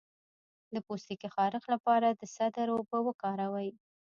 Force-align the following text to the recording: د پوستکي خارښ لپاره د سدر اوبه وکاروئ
د 0.73 0.75
پوستکي 0.85 1.29
خارښ 1.35 1.63
لپاره 1.73 2.07
د 2.11 2.21
سدر 2.35 2.67
اوبه 2.75 2.97
وکاروئ 3.07 3.69